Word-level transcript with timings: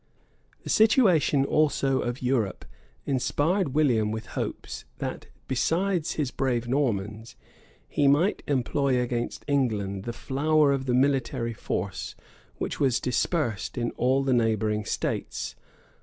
[* 0.01 0.01
Gul. 0.01 0.07
Gemet. 0.07 0.13
lib. 0.15 0.17
vii. 0.17 0.47
cap. 0.47 0.63
30.] 0.63 0.63
The 0.63 0.69
situation 0.71 1.45
also 1.45 1.99
of 2.01 2.21
Europe 2.23 2.65
inspired 3.05 3.73
William 3.75 4.09
with 4.11 4.25
hopes 4.25 4.85
that, 4.97 5.27
besides 5.47 6.13
his 6.13 6.31
brave 6.31 6.67
Normans, 6.67 7.35
he 7.87 8.07
might 8.07 8.41
employ 8.47 8.99
against 8.99 9.45
England 9.47 10.05
the 10.05 10.11
flower 10.13 10.71
of 10.73 10.87
the 10.87 10.95
military 10.95 11.53
force 11.53 12.15
which 12.55 12.79
was 12.79 12.99
dispersed 12.99 13.77
in 13.77 13.91
all 13.91 14.23
the 14.23 14.33
neighboring 14.33 14.85
states. 14.85 15.55